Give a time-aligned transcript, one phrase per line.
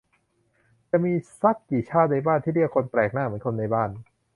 [0.89, 3.89] "จะมีซักกี่ชาติในบ้านที่เรียกคนแปลกหน้า เหมือนคนในบ้าน"